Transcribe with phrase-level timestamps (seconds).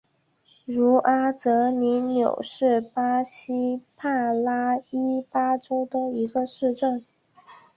[0.65, 7.05] 茹阿泽里纽是巴西帕拉伊巴州的一个市镇。